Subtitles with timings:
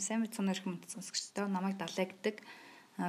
[0.00, 2.40] сайн мэд сонор их мэд сонсогчдоо намайг далай гэдэг.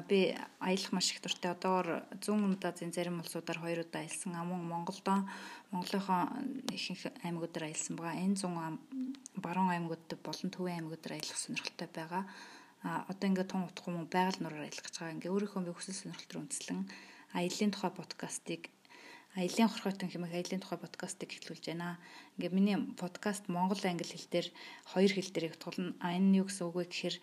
[0.10, 1.52] Би аялах маш их дуртай.
[1.56, 4.36] Одоогор зүүн өмнөд Азийн зарим улсуудаар хоёр удаа аялсан.
[4.36, 5.24] Амун Монголдоо
[5.72, 6.28] Монголынхоо
[6.76, 8.20] ихэнх аймагуудаар аялсан байгаа.
[8.20, 8.80] Энэ зүүн
[9.40, 12.24] баруун аймагуд болон төвийн аймагуудаар аялах сонирхолтой байгаа.
[12.84, 15.16] А одоо ингээд тун утгагүй мөн байгаль нураар аялах гэж байгаа.
[15.16, 16.82] Ингээ өөрийнхөө би хүсэл сонирхол төр үндэслэн
[17.34, 18.62] аялын тухай подкастыг
[19.38, 22.02] аялын хорхойтон хэмээх аялын тухай подкастыг эхлүүлж байна.
[22.42, 24.48] Ингээ миний подкаст монгол англи хэл дээр
[24.92, 25.94] хоёр хэл дээр тулна.
[26.02, 27.18] А энэ юу гэсэн үг вэ гэхээр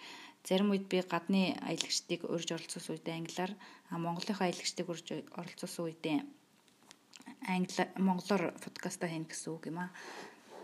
[0.45, 3.53] Зарим үед би гадны аялагчдыг урьж оролцуулсан үедээ англиар,
[3.89, 6.21] а Монголынхаа аялагчдыг урьж оролцуулсан үедээ
[7.49, 9.91] англи монголоор подкаста хийнэ гэсэн үг юм аа.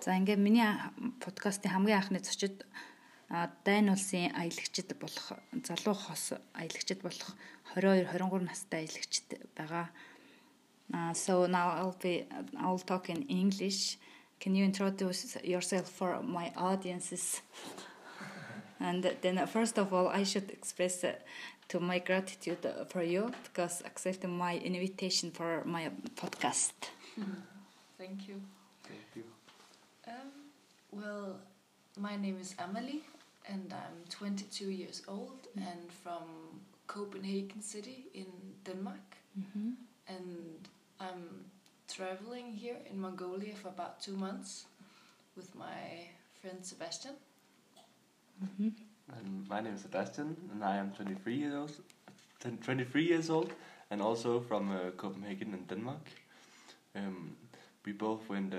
[0.04, 0.68] За ингээ миний
[1.24, 2.64] подкастын хамгийн анхны зочид
[3.64, 5.32] дайн улсын аялагчид болох
[5.64, 7.32] залуу хос аялагчид болох
[7.72, 9.88] 22 23 настай аялагчид байгаа.
[10.92, 12.26] Uh, so now I'll be
[12.58, 13.98] I'll talk in English.
[14.40, 17.42] Can you introduce yourself for my audiences?
[18.80, 21.12] And then first of all, I should express uh,
[21.68, 26.72] to my gratitude for you because accepting my invitation for my podcast.
[27.98, 28.40] Thank you.
[28.82, 29.24] Thank you.
[30.08, 30.30] Um,
[30.90, 31.36] well,
[31.98, 33.04] my name is Amalie,
[33.46, 36.24] and I'm 22 years old and from
[36.86, 38.26] Copenhagen City in
[38.64, 39.16] Denmark.
[39.38, 39.70] Mm-hmm.
[40.08, 40.68] And
[41.00, 41.44] I'm
[41.88, 44.66] traveling here in Mongolia for about two months
[45.34, 46.08] with my
[46.40, 47.14] friend Sebastian.
[48.44, 48.68] Mm-hmm.
[49.16, 51.72] And my name is Sebastian, and I am 23 years old,
[52.62, 53.50] 23 years old,
[53.90, 56.06] and also from uh, Copenhagen in Denmark.
[56.94, 57.36] Um,
[57.84, 58.58] we both went uh,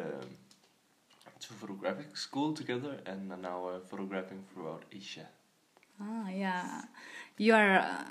[1.40, 5.28] to photographic school together, and are now uh, photographing throughout Asia.
[6.02, 6.82] Ah, yeah.
[7.38, 7.78] You are.
[7.80, 8.04] Uh,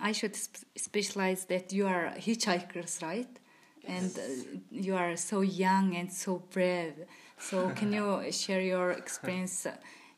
[0.00, 3.38] I should sp- specialize that you are hitchhikers, right?
[3.86, 4.22] And uh,
[4.70, 6.94] you are so young and so brave.
[7.38, 9.66] So, can you share your experience?
[9.66, 9.72] uh,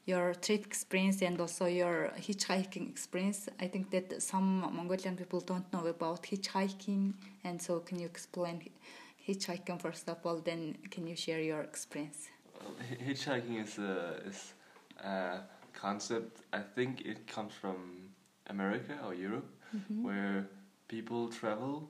[0.07, 3.49] your trip experience and also your hitchhiking experience.
[3.59, 8.63] I think that some Mongolian people don't know about hitchhiking, and so can you explain
[9.27, 10.39] hitchhiking first of all?
[10.39, 12.29] Then can you share your experience?
[13.03, 14.53] Hitchhiking is a is
[15.03, 15.41] a
[15.73, 16.41] concept.
[16.53, 18.11] I think it comes from
[18.49, 19.51] America or Europe,
[20.03, 20.47] where
[20.89, 21.89] people travel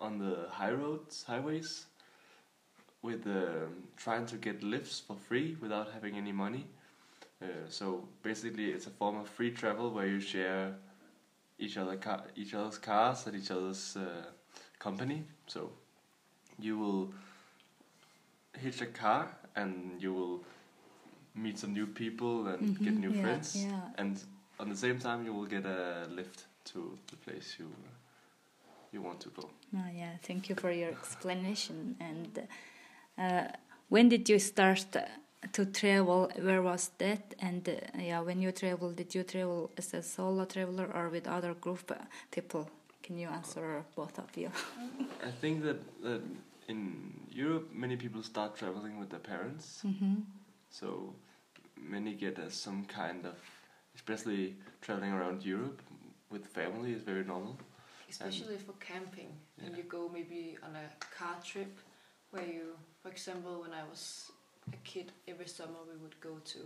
[0.00, 1.86] on the high roads, highways,
[3.02, 6.66] with um, trying to get lifts for free without having any money.
[7.42, 10.74] Uh, so basically, it's a form of free travel where you share
[11.58, 14.24] each other car, each other's cars at each other's uh,
[14.78, 15.24] company.
[15.46, 15.70] So
[16.58, 17.12] you will
[18.58, 20.44] hitch a car and you will
[21.34, 23.88] meet some new people and get Mhm, new yeah, friends, yeah.
[23.96, 24.22] and
[24.58, 27.66] on the same time you will get a lift to the place you
[28.92, 29.48] you want to go.
[29.76, 31.96] Oh, yeah, thank you for your explanation.
[32.00, 32.48] And
[33.18, 33.48] uh,
[33.88, 35.02] when did you start uh,
[35.52, 36.30] to travel?
[36.40, 37.34] Where was that?
[37.40, 41.26] And uh, yeah, when you travel, did you travel as a solo traveler or with
[41.28, 41.94] other group uh,
[42.30, 42.68] people?
[43.02, 44.50] Can you answer both of you?
[45.24, 46.22] I think that, that
[46.68, 50.14] in Europe many people start traveling with their parents, Mm-hmm.
[50.70, 51.14] so
[51.76, 53.34] many get as some kind of,
[53.94, 55.80] especially traveling around Europe
[56.30, 57.56] with family is very normal.
[58.10, 59.30] Especially for camping
[59.64, 60.86] and you go maybe on a
[61.18, 61.74] car trip
[62.32, 62.66] where you
[63.02, 64.02] for example when i was
[64.72, 66.58] a kid every summer we would go to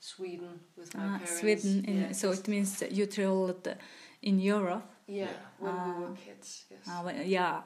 [0.00, 1.84] sweden with my Ah, parents Sweden.
[1.90, 3.74] In, yeah, so it means that you traveled uh,
[4.22, 4.86] in Europe.
[5.06, 6.00] yeah when we Ah.
[6.00, 7.56] were kids yes Uh, well, yeah,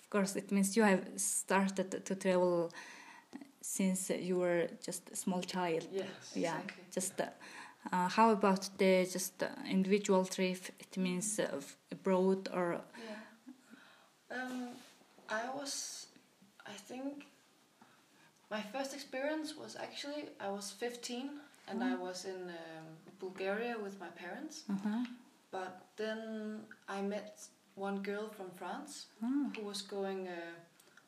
[0.00, 2.70] of course, it means you have started to travel
[3.60, 5.86] since you were just a small child.
[5.92, 7.26] yes yeah, exactly Just uh,
[7.90, 10.58] uh, how about the just individual trip?
[10.78, 11.60] It means uh,
[11.90, 14.68] abroad or yeah um
[15.28, 16.06] i was
[16.66, 17.26] i think
[18.50, 21.30] my first experience was actually i was 15
[21.68, 22.86] and i was in um,
[23.20, 25.04] bulgaria with my parents uh-huh.
[25.50, 30.54] But then I met one girl from France Ah, who was going uh,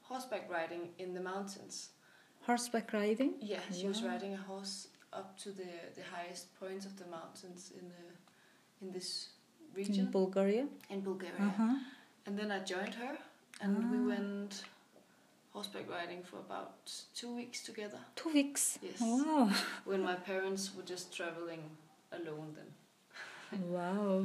[0.02, 1.88] horseback riding in the mountains.
[2.46, 3.32] horseback riding.
[3.40, 4.88] Yeah, she was riding a horse
[5.20, 8.05] up to the, the highest points of the mountains in the
[8.82, 9.11] in this
[9.78, 10.64] region in Bulgaria.
[10.94, 11.44] in Bulgaria.
[11.50, 11.76] Uh-huh.
[12.26, 13.14] And then I joined her,
[13.62, 14.08] and we Ah.
[14.14, 14.52] went
[15.55, 16.75] horseback riding for about
[17.19, 18.00] two weeks together.
[18.22, 18.62] Two weeks.
[18.88, 19.00] Yes.
[19.00, 19.44] Wow.
[19.90, 21.62] When my parents were just traveling
[22.19, 22.70] alone then.
[23.76, 24.25] wow.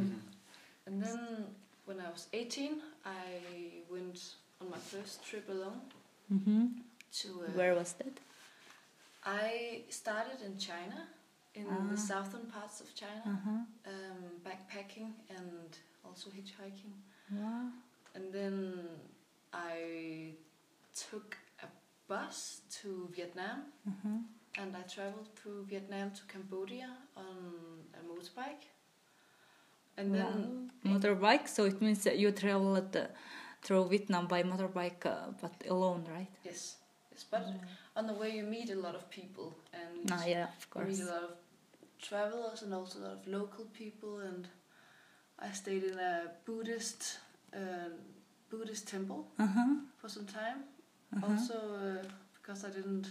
[0.87, 1.19] And then
[1.87, 3.23] when I was 18, I
[3.93, 4.17] went
[4.61, 5.81] on my first trip alone
[6.33, 6.65] Mm-hmm.
[7.19, 7.27] to.
[7.45, 8.15] Uh, Where was that?
[9.23, 11.07] I started in China,
[11.53, 11.87] in Ah.
[11.89, 13.59] the southern parts of China, Uh-huh.
[13.85, 16.93] um, backpacking and also hitchhiking.
[17.31, 17.71] Wow.
[18.15, 18.55] And then
[19.53, 20.35] I
[20.95, 21.67] took a
[22.07, 23.71] bus to Vietnam.
[23.87, 24.19] Uh-huh.
[24.57, 28.65] and I traveled through Vietnam to Cambodia on a motorbike.
[29.97, 30.93] And then Wow.
[30.97, 31.47] motorbike.
[31.47, 33.07] So it means that you traveled uh,
[33.61, 36.31] through Vietnam by motorbike, uh, but alone, right?
[36.43, 36.77] yes,
[37.19, 37.45] yes, but
[37.95, 41.01] on the way you meet a lot of people and Ah, yeah, of you meet
[41.01, 41.31] a lot of
[42.01, 44.19] travelers and also a lot of local people.
[44.19, 44.47] And
[45.39, 47.19] I stayed in a Buddhist
[47.53, 47.89] uh,
[48.49, 49.75] Buddhist temple Uh huh.
[49.97, 50.63] for some time.
[51.13, 51.31] Uh-huh.
[51.31, 53.07] Also, uh, because I didn't,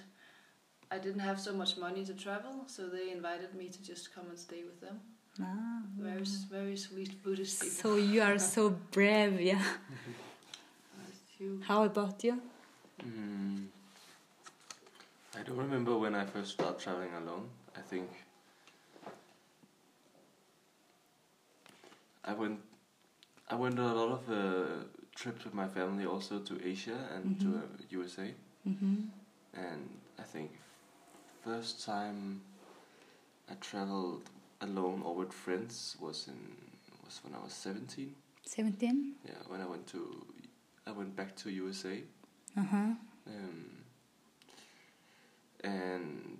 [0.90, 4.28] I didn't have so much money to travel, so they invited me to just come
[4.30, 5.00] and stay with them.
[5.40, 5.82] Ah.
[5.98, 7.76] Very, very sweet Buddhist people.
[7.82, 9.62] So you are so brave, yeah.
[11.68, 12.40] How about you?
[13.04, 13.66] Mm,
[15.38, 17.48] I don't remember when I first started traveling alone.
[17.76, 18.08] I think
[22.24, 22.60] I went.
[23.50, 27.40] I went on a lot of uh, trips with my family, also to Asia and
[27.40, 27.62] to Mhm.
[27.62, 28.34] uh, USA.
[28.68, 28.96] Mm-hmm.
[29.54, 29.88] And
[30.18, 30.50] I think
[31.44, 32.42] first time
[33.50, 34.28] I traveled
[34.60, 36.56] alone or with friends was in
[37.04, 38.14] was when I was seventeen.
[38.44, 39.14] Seventeen.
[39.24, 40.26] Yeah, when I went to
[40.86, 42.02] I went back to USA.
[42.56, 42.92] Uh huh.
[43.26, 43.77] Um,
[45.64, 46.38] and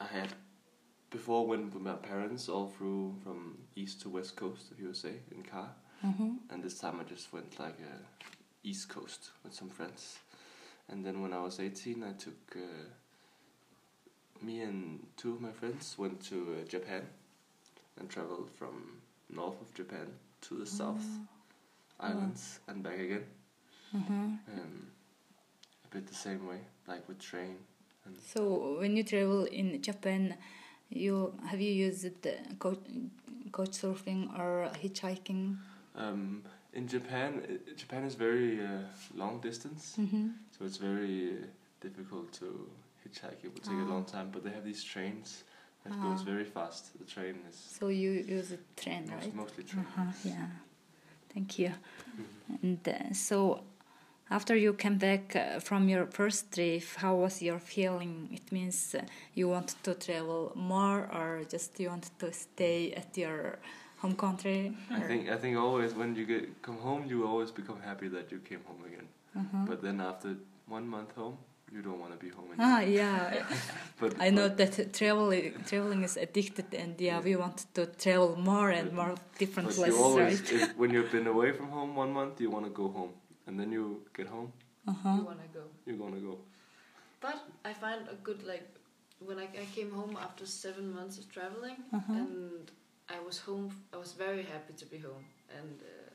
[0.00, 0.32] I had
[1.10, 5.42] before went with my parents all through from east to west coast of USA in
[5.42, 5.70] car,
[6.02, 6.30] Uh-huh.
[6.50, 8.02] and this time I just went like uh,
[8.62, 10.18] east coast with some friends,
[10.88, 12.88] and then when I was eighteen, I took uh,
[14.42, 17.02] me and two of my friends went to uh, Japan,
[17.98, 19.00] and traveled from
[19.30, 20.06] north of Japan
[20.42, 21.04] to the south
[22.00, 23.24] islands and back again.
[24.48, 24.93] Um, a
[25.94, 27.56] bit the same way, like with train.
[28.06, 30.36] And So when you travel in Japan,
[30.90, 32.82] you have you used the couch,
[33.52, 35.56] couch surfing or hitchhiking?
[35.96, 36.42] um,
[36.72, 37.30] in Japan,
[37.76, 38.82] Japan is very uh,
[39.14, 40.28] long distance, Mm-hmm.
[40.58, 41.46] so it's very uh,
[41.80, 42.46] difficult to
[43.02, 43.44] hitchhike.
[43.44, 45.44] It would take a long time, but they have these trains
[45.84, 46.32] that goes Ah.
[46.32, 46.82] very fast.
[46.98, 49.34] The train is So you use a train, most, right?
[49.34, 49.86] mostly train.
[49.86, 50.12] Uh-huh.
[50.24, 50.46] Yeah.
[51.32, 51.70] Thank you.
[51.70, 52.62] Mhm.
[52.62, 53.62] And uh, so,
[54.30, 58.28] after you came back uh, from your first trip, how was your feeling?
[58.32, 59.02] It means uh,
[59.34, 63.58] you wanted to travel more, or just you wanted to stay at your
[63.98, 64.72] home country?
[64.90, 68.30] I think I think always when you get come home, you always become happy that
[68.32, 69.08] you came home again.
[69.36, 69.64] Uh-huh.
[69.68, 70.36] But then after
[70.68, 71.36] one month home,
[71.72, 72.66] you don't want to be home anymore.
[72.78, 73.44] Ah, yeah.
[74.00, 78.36] But I know but- that traveling traveling is addicted, and yeah, we want to travel
[78.36, 80.52] more and But- more different places, always, right?
[80.52, 83.12] if, when you've been away from home one month, you want to go home,
[83.46, 84.52] and then you get home,
[84.86, 85.22] you Uh-huh.
[85.24, 85.64] wanna go.
[85.86, 86.38] you're gonna go.
[87.20, 88.68] But I find a good like
[89.20, 92.14] when I, I came home after seven months of traveling, Uh-huh.
[92.14, 92.70] and
[93.08, 93.70] I was home.
[93.92, 95.24] I was very happy to be home,
[95.58, 96.10] and uh,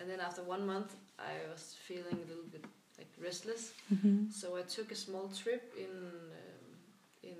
[0.00, 2.64] and then after one month, I was feeling a little bit
[2.98, 3.72] like restless.
[3.92, 4.30] Mhm.
[4.32, 5.92] So I took a small trip in
[6.40, 6.76] um,
[7.22, 7.38] in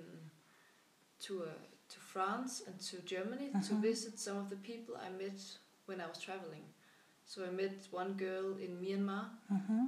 [1.19, 1.47] to uh,
[1.89, 3.81] to France and to Germany to Uh-huh.
[3.81, 5.39] visit some of the people I met
[5.87, 6.65] when I was traveling.
[7.25, 9.85] So I met one girl in Myanmar, Uh-huh.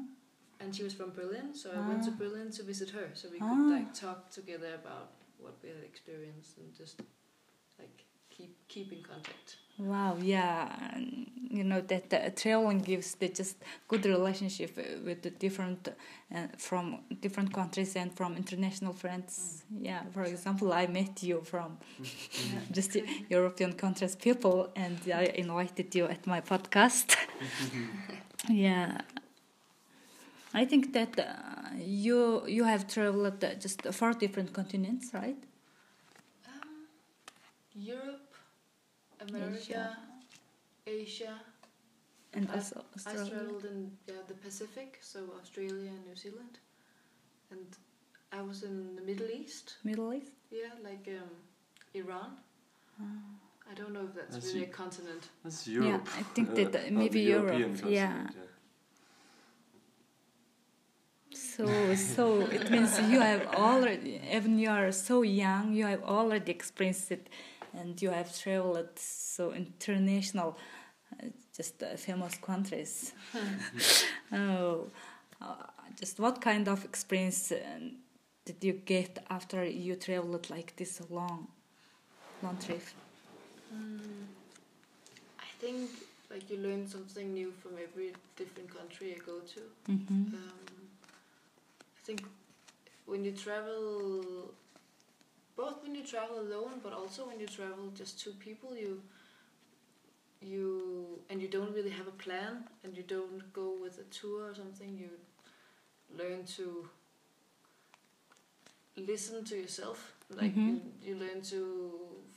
[0.60, 1.54] and she was from Berlin.
[1.54, 2.18] So I went to Ah.
[2.18, 3.48] Berlin to visit her, so we Ah.
[3.50, 7.02] could like talk together about what we had experienced and just
[8.36, 9.58] keep keep in contact.
[9.78, 13.58] Wow, yeah, and, you know that uh, traveling gives the just
[13.90, 15.90] good relationship uh, with the different
[16.34, 19.64] uh, from different countries and from international friends.
[19.82, 21.78] Yeah, for example, I met you from
[22.72, 22.96] just
[23.30, 27.16] European countries people, and I invited you at my podcast.
[28.50, 29.02] yeah,
[30.54, 35.38] I think that uh, you you have traveled uh, just four different continents, right?
[36.48, 36.88] Um,
[37.74, 38.25] Europe,
[39.30, 39.98] America,
[40.88, 41.36] Asia.
[42.34, 43.32] And I- also I Australia.
[43.32, 46.60] traveled in yeah, the Pacific, so Australia and New Zealand,
[47.52, 47.66] and
[48.32, 49.76] I was in the Middle East.
[49.84, 50.34] Middle East.
[50.52, 51.30] Yeah, like um,
[51.94, 52.32] Iran.
[53.72, 55.24] I don't know if that's, That's really Eu- a continent.
[55.44, 56.08] That's Europe.
[56.08, 58.28] Yeah, I think that, uh, maybe Europe, European yeah.
[61.34, 61.66] So,
[61.96, 67.12] so it means you have already, even you are so young, you have already experienced
[67.12, 67.28] it,
[67.78, 70.58] and you have traveled so international,
[71.14, 73.14] uh, just uh, famous countries.
[74.34, 74.88] oh,
[75.42, 75.56] uh,
[76.00, 77.58] just what kind of experience uh,
[78.46, 81.48] did you get after you traveled like this long,
[82.44, 82.84] long trip?
[83.74, 84.26] Mm,
[85.40, 85.90] I think
[86.30, 89.92] like you learn something new from every different country you go to.
[89.92, 90.36] Mm-hmm.
[90.36, 90.60] Um,
[91.82, 92.24] I think
[93.06, 94.52] when you travel,
[95.56, 99.02] both when you travel alone, but also when you travel just two people, you
[100.42, 104.50] you and you don't really have a plan, and you don't go with a tour
[104.50, 104.98] or something.
[104.98, 105.10] You
[106.18, 106.88] learn to
[108.98, 110.14] listen to yourself.
[110.30, 110.68] Like Mhm.
[110.68, 111.62] you, you learn to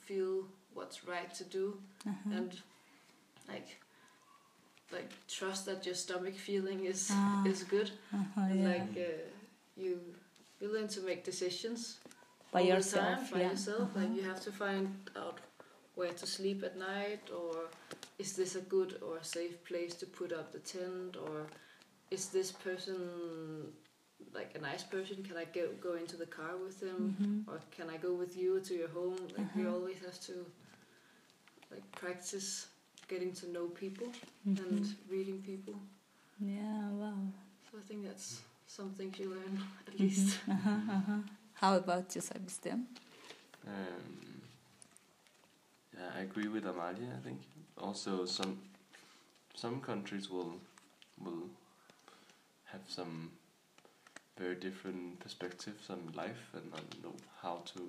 [0.07, 2.37] feel what's right to do Uh-huh.
[2.37, 2.63] and
[3.49, 3.69] like
[4.93, 7.45] like trust that your stomach feeling is Ah.
[7.47, 7.91] is good.
[8.13, 8.69] Uh-huh, And yeah.
[8.69, 9.29] like uh,
[9.77, 10.15] you
[10.61, 11.99] you learn to make decisions
[12.53, 13.19] by all yourself.
[13.19, 13.51] time by yeah.
[13.51, 13.83] yourself.
[13.83, 14.01] Uh-huh.
[14.01, 15.39] Like you have to find out
[15.95, 17.69] where to sleep at night, or
[18.19, 21.47] is this a good or a safe place to put up the tent, or
[22.11, 22.99] is this person
[24.35, 25.23] like a nice person?
[25.23, 27.49] Can I go go into the car with them, Mhm.
[27.53, 29.17] or can I go with you to your home?
[29.37, 29.75] Like we Uh-huh.
[29.77, 30.35] always have to
[31.71, 32.67] like practice
[33.09, 34.09] getting to know people
[34.57, 35.75] and reading people.
[36.41, 37.19] yeah, wow.
[37.71, 39.55] So I think that's some things you learn
[39.87, 40.01] at Mhm.
[40.01, 40.39] least.
[40.49, 41.23] Uh-huh, uh-huh.
[41.61, 42.87] How about you, Sebastian?
[43.67, 44.43] Um,
[45.93, 47.09] yeah, I agree with Amalia.
[47.17, 47.41] I think
[47.77, 48.59] also some
[49.55, 50.53] some countries will
[51.21, 51.51] will
[52.67, 53.31] have some
[54.37, 57.81] very different perspectives on life and on know how to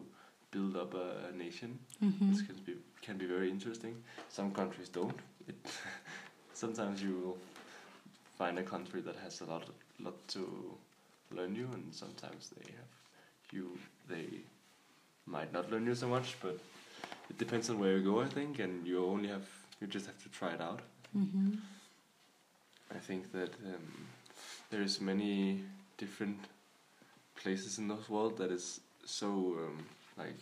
[0.50, 1.78] build up a, a nation.
[2.04, 2.32] Mm-hmm.
[2.32, 2.74] This can be
[3.04, 4.04] can be very interesting.
[4.30, 5.20] Some countries don't.
[5.48, 5.56] It
[6.54, 7.38] sometimes you will
[8.38, 9.66] find a country that has a lot
[10.00, 10.76] lot to
[11.32, 12.99] learn you, and sometimes they have
[13.51, 13.77] you
[14.08, 14.25] they
[15.25, 16.58] might not learn you so much, but
[17.29, 19.48] it depends on where you go, I think, and you only have
[19.82, 20.82] you just have to try it out.
[21.18, 21.56] Mm-hmm.
[22.96, 24.08] I think that um,
[24.72, 25.63] there's many
[25.98, 26.38] different
[27.36, 29.86] places in this world that is so um,
[30.18, 30.39] like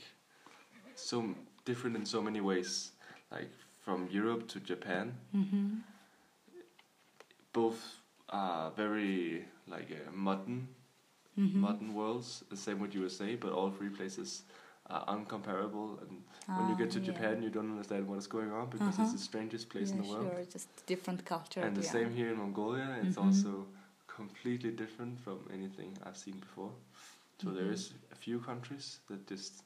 [0.95, 1.35] so m-
[1.65, 2.91] different in so many ways.
[3.31, 3.51] Like
[3.83, 5.67] from Europe to Japan, Mm-hmm.
[7.53, 7.95] both
[8.29, 10.67] are very like uh, modern
[11.37, 11.61] Mm-hmm.
[11.61, 12.43] modern worlds.
[12.49, 14.43] The same with USA, but all three places
[14.87, 16.01] are uncomparable.
[16.01, 16.23] And
[16.55, 17.11] when you get to Ah, yeah.
[17.13, 19.03] Japan, you don't understand what is going on because Uh-huh.
[19.03, 20.29] it's the strangest place in the world.
[20.31, 21.61] Sure, just different culture.
[21.61, 21.91] And the yeah.
[21.91, 23.25] same here in Mongolia, it's Mhm.
[23.27, 23.67] also
[24.07, 26.71] completely different from anything I've seen before.
[27.43, 27.73] So there Mhm.
[27.73, 29.63] is a few countries that just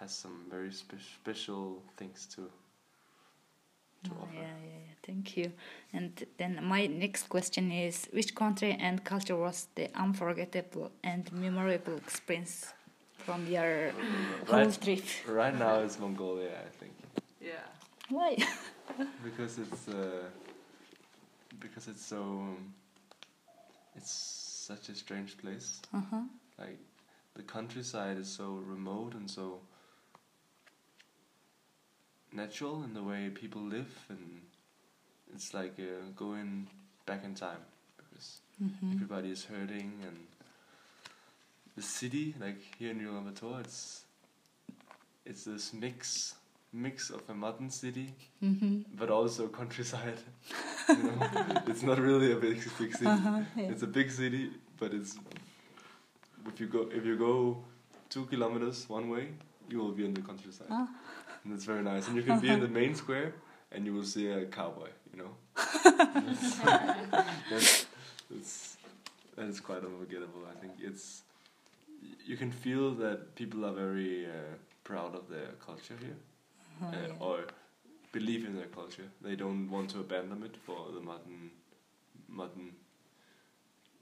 [0.00, 2.50] has some very spe- special things to
[4.04, 4.32] to Oh, offer.
[4.34, 4.94] yeah, yeah, yeah.
[5.06, 5.52] Thank you.
[5.92, 11.96] And then my next question is: Which country and culture was the unforgettable and memorable
[11.96, 12.72] experience
[13.18, 13.92] from your
[14.46, 15.04] whole Right, trip?
[15.28, 16.92] right now it's Mongolia, I think,
[17.40, 17.66] Yeah.
[18.08, 18.36] Why?
[19.24, 20.24] because it's uh,
[21.60, 22.74] because it's so um,
[23.96, 25.80] it's such a strange place.
[25.94, 26.22] Uh huh.
[26.58, 26.78] like
[27.34, 29.60] the countryside is so remote and so
[32.32, 34.40] natural in the way people live and
[35.34, 36.66] it's like uh, going
[37.06, 37.62] back in time
[37.96, 38.92] because Mm-hmm.
[38.94, 40.16] everybody is hurting and
[41.76, 44.04] the city like here in Ulaanbaatar it's
[45.26, 46.34] it's this mix
[46.72, 48.06] mix of a modern city
[48.42, 48.78] Mm-hmm.
[49.00, 50.18] but also countryside
[50.88, 51.28] you know
[51.66, 53.70] it's not really a big big city Uh-huh, yeah.
[53.72, 55.18] it's a big city, but it's
[56.50, 57.58] if you go if you go
[58.08, 59.24] two kilometers one way,
[59.68, 60.86] you will be in the countryside, Ah.
[61.44, 62.06] and it's very nice.
[62.08, 63.34] And you can be in the main square,
[63.72, 64.90] and you will see a cowboy.
[65.16, 65.34] You know,
[67.50, 67.86] that's,
[68.30, 68.76] that's
[69.36, 70.42] that is quite unforgettable.
[70.50, 71.22] I think it's
[72.26, 74.30] you can feel that people are very uh,
[74.84, 76.18] proud of their culture here,
[76.82, 77.26] Uh-huh, uh, yeah.
[77.26, 77.36] or
[78.12, 79.08] believe in their culture.
[79.22, 81.50] They don't want to abandon it for the modern
[82.28, 82.72] modern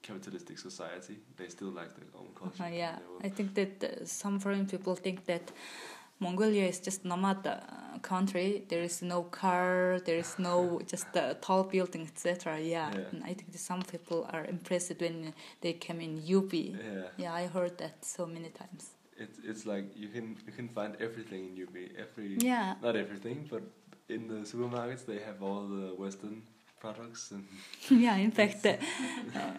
[0.02, 1.16] capitalistic society.
[1.36, 2.64] They still like their own culture.
[2.64, 5.52] And yeah, I think that uh, some foreign people think that
[6.20, 7.58] Mongolia is just nomad uh,
[8.02, 8.64] country.
[8.68, 10.00] There is no car.
[10.04, 12.58] There is no just uh, tall building, etc.
[12.60, 13.00] Yeah, Yeah.
[13.12, 16.52] And I think some people are impressed when they come in UB.
[16.54, 18.90] yeah, Yeah, I heard that so many times.
[19.16, 21.76] it's it's like you can you can find everything in UB.
[22.04, 23.62] Every Yeah, not everything, but
[24.08, 26.42] in the supermarkets they have all the Western
[26.80, 27.44] products and
[28.04, 28.16] yeah.
[28.26, 28.76] In fact, uh,
[29.38, 29.54] uh,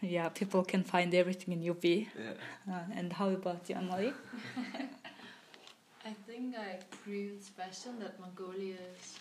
[0.00, 1.84] yeah, people can find everything in UB.
[1.84, 2.34] yeah.
[2.72, 4.12] Uh, and how about you, Emily?
[6.04, 9.18] I think I agree with Sebastian that Mongolia is.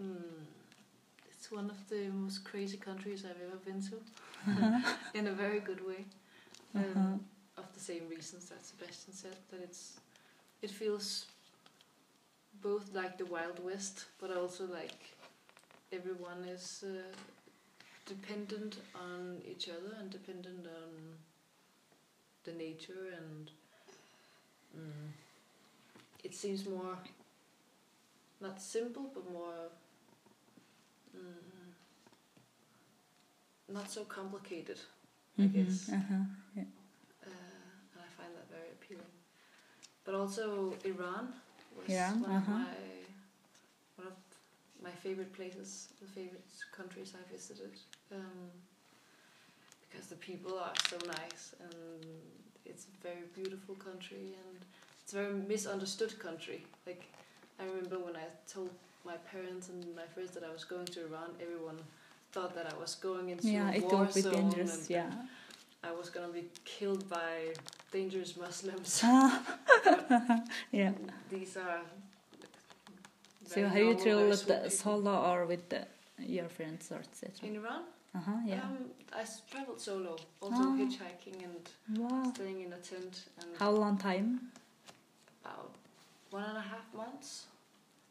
[0.00, 0.44] Mm,
[1.30, 4.84] it's one of the most crazy countries I've ever been to,
[5.18, 6.04] in a very good way.
[6.74, 7.18] Um, Uh-huh.
[7.62, 9.98] Of the same reasons that Sebastian said, that it's,
[10.62, 11.26] it feels
[12.62, 15.16] both like the Wild West, but also like
[15.92, 17.14] everyone is uh,
[18.06, 20.90] dependent on each other and dependent on
[22.44, 23.50] the nature and
[24.78, 25.12] mm,
[26.24, 26.98] it seems more
[28.40, 29.70] not simple but more
[31.16, 31.72] mm,
[33.68, 34.78] not so complicated
[35.38, 36.24] I Mhm, guess Uh-huh.
[36.56, 36.64] Yeah.
[37.26, 37.30] uh,
[37.94, 39.12] and I find that very appealing
[40.04, 41.32] but also Iran
[41.76, 42.52] was Iran, one uh-huh.
[42.52, 42.76] of my
[43.96, 44.16] one of
[44.82, 47.72] my favorite places the favorite countries I visited
[48.12, 48.50] um,
[49.88, 52.04] because the people are so nice and
[52.68, 54.58] it's a very beautiful country and
[55.02, 56.64] it's a very misunderstood country.
[56.86, 57.04] Like
[57.60, 58.70] I remember when I told
[59.04, 61.78] my parents and my friends that I was going to Iran, everyone
[62.32, 64.76] thought that I was going into yeah, a it war zone dangerous.
[64.76, 65.10] and, Yeah.
[65.82, 67.54] I was gonna be killed by
[67.92, 69.00] dangerous Muslims.
[70.72, 70.92] yeah.
[71.30, 71.82] These are.
[73.46, 74.70] So have you traveled people.
[74.70, 75.78] solo or with uh,
[76.18, 77.48] your friends or etc.?
[77.48, 77.82] in Iran?
[78.18, 78.40] Uh huh.
[78.44, 78.62] Yeah.
[78.64, 78.78] Um,
[79.12, 80.76] I traveled solo, also Ah.
[80.80, 81.62] hitchhiking and
[82.00, 82.32] wow.
[82.34, 84.50] staying in a tent and How long time?
[85.44, 85.70] about
[86.30, 87.46] one and a half months.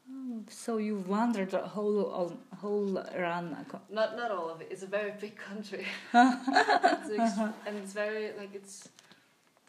[0.09, 3.45] Oh, so you wandered the whole whole Iran.
[3.53, 4.67] uh, Not not all of it.
[4.71, 7.37] It's a very big country, It's
[7.67, 8.89] and it's very like it's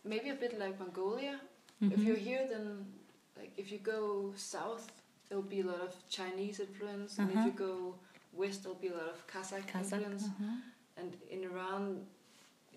[0.05, 1.41] maybe a bit like Mongolia.
[1.81, 2.07] If Mhm.
[2.07, 2.67] you're here, then
[3.39, 4.87] like if you go south,
[5.29, 7.49] there'll be a lot of Chinese influence, and if Uh-huh.
[7.49, 7.95] you go
[8.39, 10.01] west, there'll be a lot of Kazakh, Kazakh.
[10.01, 10.25] influence.
[10.27, 10.57] uh-huh.
[10.97, 12.07] And in Iran,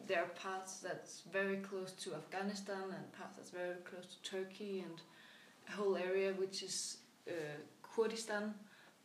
[0.07, 4.83] there are parts that's very close to Afghanistan and parts that's very close to Turkey
[4.87, 4.97] and
[5.69, 7.31] a whole area which is uh,
[7.95, 8.53] Kurdistan,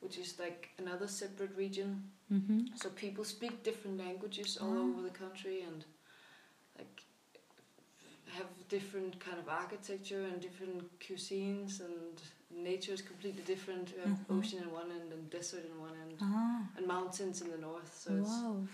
[0.00, 1.90] which is like another separate region.
[2.32, 2.76] Mhm.
[2.80, 4.86] So people speak different languages all Ah.
[4.88, 5.84] over the country and
[6.78, 6.96] like
[8.38, 12.14] have different kind of architecture and different cuisines and
[12.50, 13.92] nature is completely different.
[13.94, 14.38] You have Mhm.
[14.38, 16.68] ocean in one end and desert in one end Ah.
[16.76, 17.90] and mountains in the north.
[18.02, 18.66] So it's wow.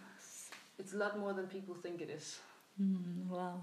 [0.78, 2.40] it's a lot more than people think it is.
[2.80, 3.60] Mm, wow.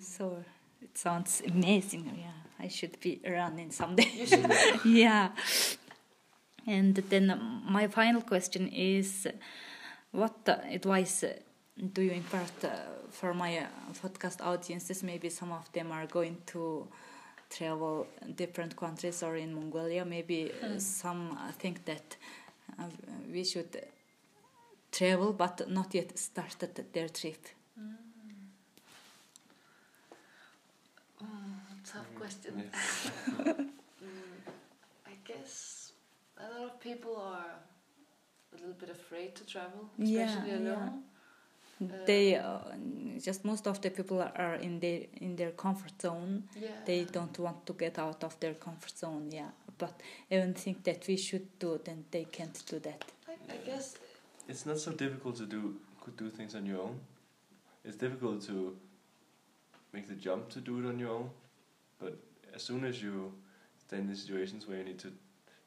[0.00, 0.44] So
[0.82, 2.04] it sounds amazing.
[2.18, 4.10] Yeah, I should be running someday.
[4.14, 4.46] You should
[4.84, 5.30] yeah.
[6.66, 7.26] And then
[7.64, 9.26] my final question is,
[10.12, 11.24] what advice
[11.92, 12.70] do you impart uh,
[13.10, 13.66] for my uh,
[14.02, 15.02] podcast audiences?
[15.02, 16.86] Maybe some of them are going to
[17.50, 20.04] travel different countries or in Mongolia.
[20.04, 20.80] Maybe uh, Mm.
[20.80, 22.16] some uh, think that
[22.78, 22.84] uh,
[23.32, 23.86] we should
[24.92, 27.46] travel, but not yet started their trip.
[31.22, 32.70] Mm, tough question.
[32.72, 33.10] Yes.
[33.98, 34.52] Mm,
[35.06, 35.92] I guess
[36.38, 37.50] a lot of people are
[38.52, 40.58] a little bit afraid to travel, especially yeah.
[40.58, 41.02] alone.
[41.80, 42.58] They uh,
[43.24, 46.70] just most of the people are in their in their comfort zone Yeah.
[46.84, 51.06] they don't want to get out of their comfort zone yeah but even think that
[51.06, 53.96] we should do then they can't do that I, I guess
[54.48, 56.96] It's not so difficult to do could do things on your own.
[57.84, 58.76] It's difficult to
[59.92, 61.30] make the jump to do it on your own,
[62.00, 62.16] but
[62.54, 63.32] as soon as you
[63.86, 65.12] stand in situations where you need to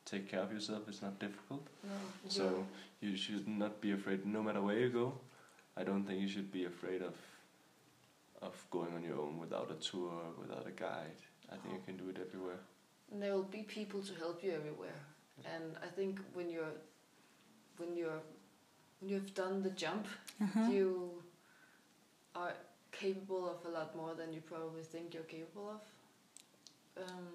[0.05, 1.67] take care of yourself, it's not difficult.
[1.83, 1.89] no.
[2.27, 2.65] So you're-
[3.11, 5.13] you should not be afraid, no matter where you go.
[5.77, 7.15] I don't think you should be afraid of
[8.41, 11.19] of going on your own without a tour, without a guide.
[11.51, 12.59] I think you can do it everywhere.
[13.11, 14.99] and there will be people to help you everywhere.
[15.53, 16.75] And I think when you're
[17.77, 18.21] when you're
[18.99, 20.07] when you've done the jump,
[20.41, 20.69] uh-huh.
[20.71, 21.11] you
[22.35, 22.53] are
[22.91, 27.03] capable of a lot more than you probably think you're capable of.
[27.03, 27.27] Um,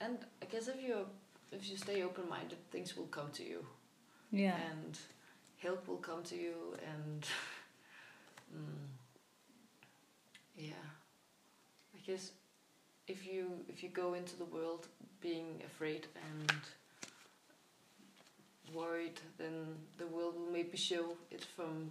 [0.00, 1.06] and I guess if you
[1.52, 3.64] if you stay open minded, things will come to you,
[4.30, 4.98] yeah and
[5.64, 6.54] help will come to you,
[6.92, 7.22] and
[8.56, 8.86] mm,
[10.56, 10.86] yeah,
[11.96, 12.30] I guess
[13.08, 14.86] if you if you go into the world
[15.20, 16.52] being afraid and
[18.74, 21.90] worried, then the world will maybe show it from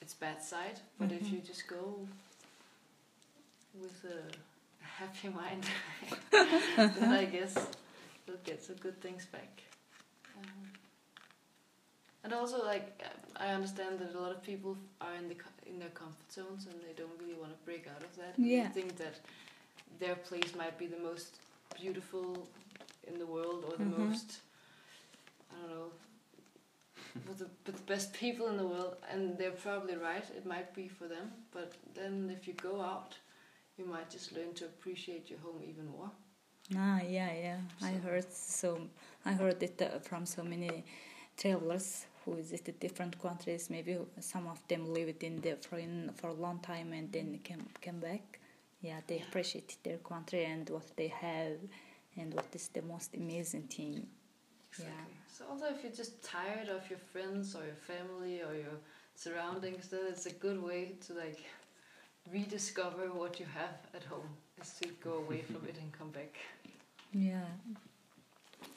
[0.00, 0.80] its bad side.
[0.98, 1.32] But if Mhm.
[1.32, 2.06] you just go
[3.74, 4.20] with a
[4.98, 5.64] happy mind,
[6.30, 7.54] then I guess
[8.26, 9.62] you'll get some good things back.
[12.24, 13.00] And also, like
[13.36, 16.74] I understand that a lot of people are in the in their comfort zones and
[16.86, 18.34] they don't really want to break out of that.
[18.36, 18.68] Yeah.
[18.68, 19.16] They think that
[20.00, 21.36] their place might be the most
[21.80, 22.48] beautiful
[23.06, 23.98] in the world or the Mhm.
[23.98, 24.40] most
[25.52, 25.90] I don't know
[27.26, 30.74] with the, with the best people in the world and they're probably right it might
[30.74, 33.16] be for them but then if you go out
[33.76, 36.10] you might just learn to appreciate your home even more
[36.76, 38.80] ah yeah yeah i heard so
[39.24, 40.84] i heard it uh, from so many
[41.38, 46.34] travelers who visited different countries maybe some of them lived in the foreign for a
[46.46, 48.38] long time and then came came back
[48.82, 49.24] yeah they Yeah.
[49.28, 51.58] appreciate their country and what they have
[52.18, 54.06] and what is the most amazing thing
[54.70, 55.14] Exactly.
[55.28, 58.76] So also, if you're just tired of your friends or your family or your
[59.14, 61.40] surroundings, then it's a good way to like
[62.32, 64.28] rediscover what you have at home.
[64.60, 66.36] Is to go away from it and come back.
[67.12, 67.46] Yeah.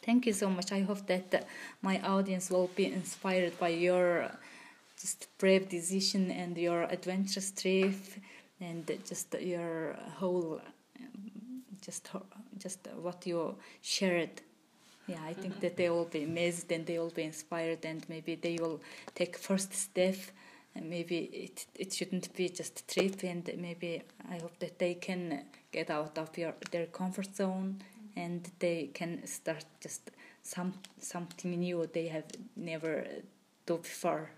[0.04, 0.72] Thank you so much.
[0.72, 1.46] I hope that
[1.82, 4.32] my audience will be inspired by your uh,
[5.00, 7.96] just brave decision and your adventurous trip
[8.60, 10.60] and just your whole
[11.00, 12.10] um, just
[12.58, 14.42] just what you shared.
[15.08, 18.36] Yeah, I think that they will be amazed and they will be inspired and maybe
[18.36, 18.82] they will
[19.14, 20.16] take first step
[20.76, 25.44] and maybe it it shouldn't be just trip and maybe I hope that they can
[25.72, 27.82] get out of your their comfort zone
[28.16, 30.12] and they can start just
[30.44, 33.06] some something new they have never
[33.66, 34.32] do before.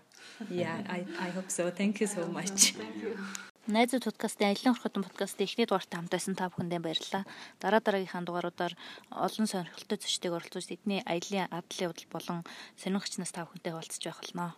[0.50, 1.70] Yeah, I I hope so.
[1.70, 2.74] Thank you so much.
[2.74, 3.16] Thank you.
[3.64, 7.24] Найзууд подкастын аялын орхотон подкастын эхний дугаартай хамтайсан та бүхэндээ баярлалаа.
[7.56, 8.76] Дараа дараагийнхаа дугааруудаар
[9.08, 12.38] олон сонирхолтой зочдыг оролцуулж тэдний аялын адлын удал болон
[12.76, 14.52] сонирхч нас та бүхэнтэй уулзч байх болно.